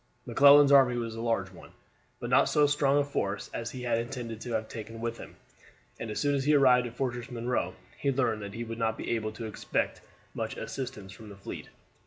[0.25, 1.73] McClellan's army was a large one,
[2.19, 5.35] but not so strong a force as he had intended to have taken with him,
[5.99, 8.97] and as soon as he arrived at Fortress Monroe he learned that he would not
[8.97, 10.01] be able to expect
[10.33, 11.69] much assistance from the fleet.